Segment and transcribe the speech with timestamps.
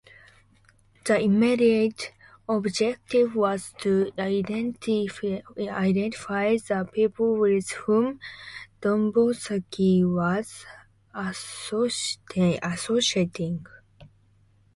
[1.05, 2.11] The immediate
[2.49, 5.05] objective was to identify
[6.57, 8.19] the people with whom
[8.81, 10.65] Dombrowski was
[11.13, 13.67] associating.